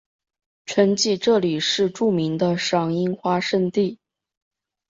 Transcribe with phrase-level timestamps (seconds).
[0.65, 3.99] 春季这里是著名的赏樱花胜地。